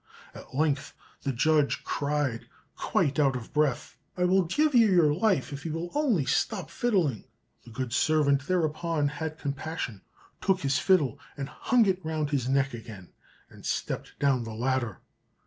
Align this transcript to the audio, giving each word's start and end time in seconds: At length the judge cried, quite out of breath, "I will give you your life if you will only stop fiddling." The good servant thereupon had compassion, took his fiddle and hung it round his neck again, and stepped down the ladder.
At 0.33 0.55
length 0.55 0.95
the 1.21 1.31
judge 1.31 1.83
cried, 1.83 2.47
quite 2.75 3.19
out 3.19 3.35
of 3.35 3.53
breath, 3.53 3.99
"I 4.17 4.23
will 4.23 4.45
give 4.45 4.73
you 4.73 4.87
your 4.91 5.13
life 5.13 5.53
if 5.53 5.63
you 5.63 5.73
will 5.73 5.91
only 5.93 6.25
stop 6.25 6.71
fiddling." 6.71 7.25
The 7.65 7.69
good 7.69 7.93
servant 7.93 8.47
thereupon 8.47 9.09
had 9.09 9.37
compassion, 9.37 10.01
took 10.41 10.61
his 10.61 10.79
fiddle 10.79 11.19
and 11.37 11.47
hung 11.49 11.85
it 11.85 12.03
round 12.03 12.31
his 12.31 12.49
neck 12.49 12.73
again, 12.73 13.11
and 13.47 13.63
stepped 13.63 14.17
down 14.17 14.43
the 14.43 14.55
ladder. 14.55 15.01